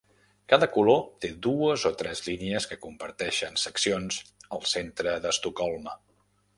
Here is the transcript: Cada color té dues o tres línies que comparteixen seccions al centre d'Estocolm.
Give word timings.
Cada 0.53 0.67
color 0.77 1.03
té 1.25 1.29
dues 1.47 1.83
o 1.91 1.91
tres 2.01 2.23
línies 2.29 2.67
que 2.71 2.79
comparteixen 2.87 3.61
seccions 3.67 4.21
al 4.59 4.67
centre 4.75 5.19
d'Estocolm. 5.27 5.97